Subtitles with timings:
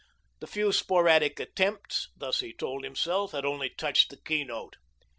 [0.39, 4.77] The few sporadic attempts, thus he told himself, had only touched the keynote.